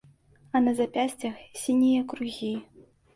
[0.55, 2.51] А на запясцях сінія кругі.